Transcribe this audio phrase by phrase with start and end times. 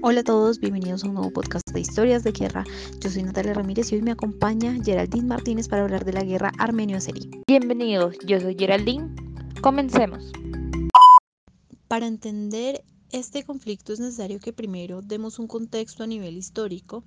[0.00, 2.62] Hola a todos, bienvenidos a un nuevo podcast de historias de guerra.
[3.00, 6.52] Yo soy Natalia Ramírez y hoy me acompaña Geraldine Martínez para hablar de la guerra
[6.56, 7.28] armenio-azerí.
[7.48, 9.12] Bienvenidos, yo soy Geraldine.
[9.60, 10.30] Comencemos.
[11.88, 17.02] Para entender este conflicto es necesario que primero demos un contexto a nivel histórico,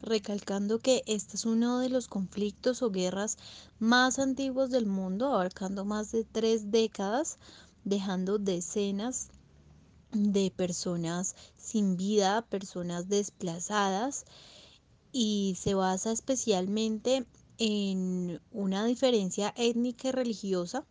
[0.00, 3.36] recalcando que este es uno de los conflictos o guerras
[3.80, 7.40] más antiguos del mundo, abarcando más de tres décadas,
[7.82, 9.30] dejando decenas
[10.12, 14.24] de personas sin vida, personas desplazadas
[15.12, 17.26] y se basa especialmente
[17.58, 20.84] en una diferencia étnica y religiosa,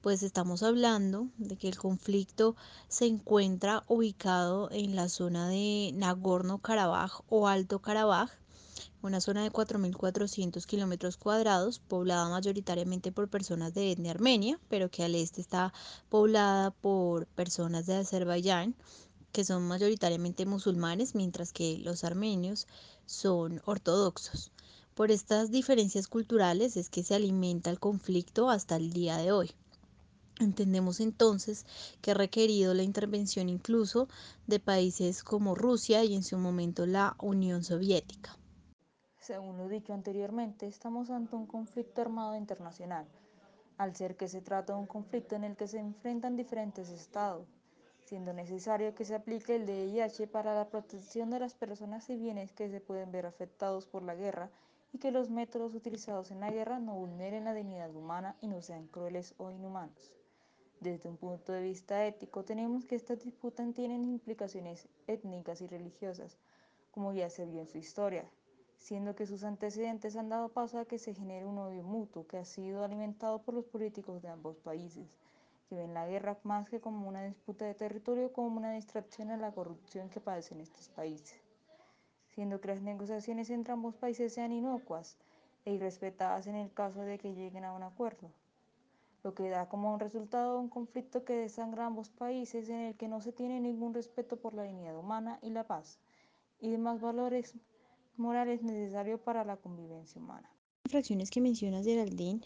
[0.00, 2.56] pues estamos hablando de que el conflicto
[2.88, 8.30] se encuentra ubicado en la zona de Nagorno-Karabaj o Alto Karabaj,
[9.02, 15.02] una zona de 4.400 kilómetros cuadrados, poblada mayoritariamente por personas de etnia armenia, pero que
[15.02, 15.72] al este está
[16.08, 18.76] poblada por personas de Azerbaiyán,
[19.32, 22.68] que son mayoritariamente musulmanes, mientras que los armenios
[23.06, 24.52] son ortodoxos.
[24.94, 29.50] Por estas diferencias culturales es que se alimenta el conflicto hasta el día de hoy.
[30.38, 31.66] Entendemos entonces
[32.00, 34.08] que ha requerido la intervención incluso
[34.46, 38.36] de países como Rusia y en su momento la Unión Soviética.
[39.22, 43.06] Según lo dicho anteriormente, estamos ante un conflicto armado internacional,
[43.78, 47.46] al ser que se trata de un conflicto en el que se enfrentan diferentes estados,
[48.04, 52.52] siendo necesario que se aplique el DIH para la protección de las personas y bienes
[52.52, 54.50] que se pueden ver afectados por la guerra
[54.92, 58.60] y que los métodos utilizados en la guerra no vulneren la dignidad humana y no
[58.60, 60.12] sean crueles o inhumanos.
[60.80, 66.38] Desde un punto de vista ético, tenemos que estas disputas tienen implicaciones étnicas y religiosas,
[66.90, 68.28] como ya se vio en su historia,
[68.82, 72.38] siendo que sus antecedentes han dado paso a que se genere un odio mutuo que
[72.38, 75.06] ha sido alimentado por los políticos de ambos países,
[75.68, 79.36] que ven la guerra más que como una disputa de territorio, como una distracción a
[79.36, 81.40] la corrupción que padecen estos países,
[82.34, 85.16] siendo que las negociaciones entre ambos países sean inocuas
[85.64, 88.32] e irrespetadas en el caso de que lleguen a un acuerdo,
[89.22, 93.06] lo que da como un resultado un conflicto que desangra ambos países en el que
[93.06, 96.00] no se tiene ningún respeto por la dignidad humana y la paz
[96.58, 97.56] y demás valores
[98.16, 100.50] morales necesarios para la convivencia humana
[100.92, 102.40] infracciones que menciona Geraldine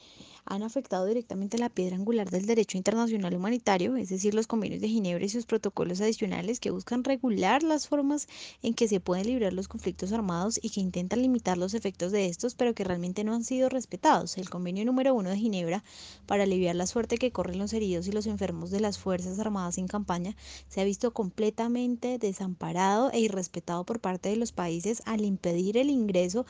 [0.44, 4.88] han afectado directamente la piedra angular del derecho internacional humanitario, es decir, los convenios de
[4.88, 8.28] Ginebra y sus protocolos adicionales que buscan regular las formas
[8.62, 12.26] en que se pueden librar los conflictos armados y que intentan limitar los efectos de
[12.26, 14.38] estos, pero que realmente no han sido respetados.
[14.38, 15.82] El convenio número uno de Ginebra
[16.26, 19.78] para aliviar la suerte que corren los heridos y los enfermos de las Fuerzas Armadas
[19.78, 20.36] en campaña
[20.68, 25.90] se ha visto completamente desamparado e irrespetado por parte de los países al impedir el
[25.90, 26.46] ingreso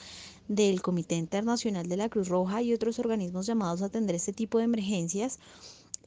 [0.48, 4.58] del Comité Internacional de la Cruz Roja y otros organismos llamados a atender este tipo
[4.58, 5.38] de emergencias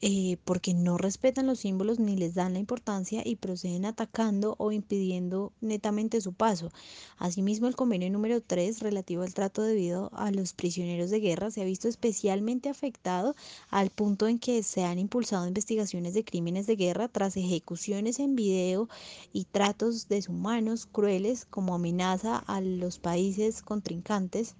[0.02, 4.72] eh, porque no respetan los símbolos ni les dan la importancia y proceden atacando o
[4.72, 6.72] impidiendo netamente su paso.
[7.18, 11.60] Asimismo, el convenio número 3 relativo al trato debido a los prisioneros de guerra se
[11.60, 13.36] ha visto especialmente afectado
[13.68, 18.36] al punto en que se han impulsado investigaciones de crímenes de guerra tras ejecuciones en
[18.36, 18.88] video
[19.34, 24.54] y tratos deshumanos crueles como amenaza a los países contrincantes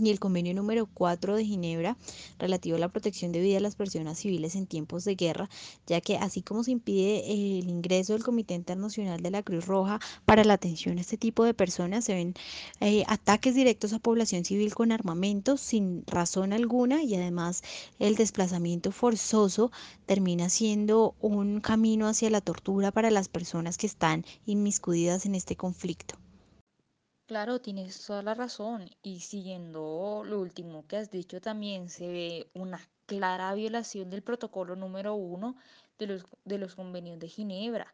[0.00, 1.96] y el convenio número 4 de Ginebra
[2.38, 5.48] relativo a la protección de vida de las personas civiles en tiempos de guerra,
[5.86, 10.00] ya que así como se impide el ingreso del Comité Internacional de la Cruz Roja
[10.24, 12.34] para la atención a este tipo de personas, se ven
[12.80, 17.62] eh, ataques directos a población civil con armamentos sin razón alguna y además
[17.98, 19.70] el desplazamiento forzoso
[20.06, 25.56] termina siendo un camino hacia la tortura para las personas que están inmiscuidas en este
[25.56, 26.16] conflicto.
[27.26, 28.88] Claro, tienes toda la razón.
[29.02, 34.76] Y siguiendo lo último que has dicho, también se ve una clara violación del protocolo
[34.76, 35.56] número uno
[35.98, 37.92] de los, de los convenios de Ginebra.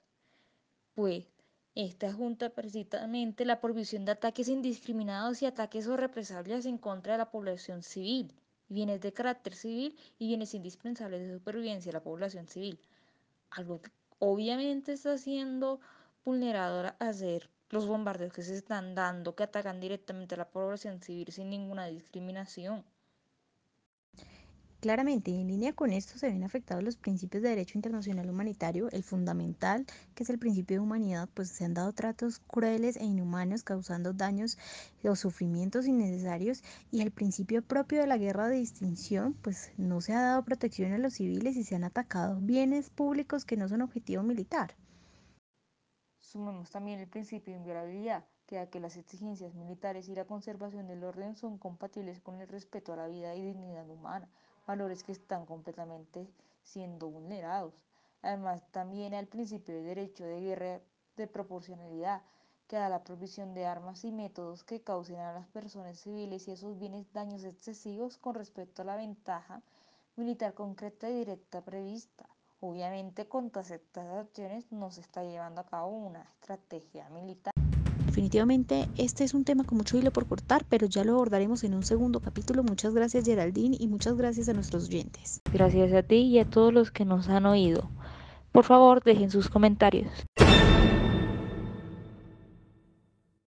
[0.94, 1.26] Pues
[1.74, 7.18] esta junta precisamente la prohibición de ataques indiscriminados y ataques o represalias en contra de
[7.18, 8.34] la población civil,
[8.68, 12.78] bienes de carácter civil y bienes indispensables de supervivencia de la población civil.
[13.50, 15.80] Algo que obviamente está siendo
[16.24, 21.00] vulnerador a ser los bombardeos que se están dando, que atacan directamente a la población
[21.00, 22.84] civil sin ninguna discriminación.
[24.82, 29.02] Claramente, en línea con esto se ven afectados los principios de derecho internacional humanitario, el
[29.02, 33.62] fundamental, que es el principio de humanidad, pues se han dado tratos crueles e inhumanos
[33.62, 34.58] causando daños
[35.04, 40.12] o sufrimientos innecesarios y el principio propio de la guerra de distinción, pues no se
[40.12, 43.80] ha dado protección a los civiles y se han atacado bienes públicos que no son
[43.80, 44.74] objetivo militar.
[46.32, 50.86] Sumemos también el principio de inviolabilidad, que da que las exigencias militares y la conservación
[50.86, 54.30] del orden son compatibles con el respeto a la vida y dignidad humana,
[54.66, 56.26] valores que están completamente
[56.62, 57.84] siendo vulnerados.
[58.22, 60.80] Además, también al principio de derecho de guerra
[61.18, 62.22] de proporcionalidad
[62.66, 66.52] que da la provisión de armas y métodos que causen a las personas civiles y
[66.52, 69.60] a sus bienes daños excesivos con respecto a la ventaja
[70.16, 72.26] militar concreta y directa prevista.
[72.64, 77.52] Obviamente con todas estas acciones no se está llevando a cabo una estrategia militar.
[78.06, 81.74] Definitivamente este es un tema con mucho hilo por cortar, pero ya lo abordaremos en
[81.74, 82.62] un segundo capítulo.
[82.62, 85.40] Muchas gracias Geraldine y muchas gracias a nuestros oyentes.
[85.52, 87.90] Gracias a ti y a todos los que nos han oído.
[88.52, 90.12] Por favor, dejen sus comentarios.